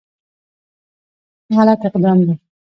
[1.57, 2.33] غلط اقدام دی.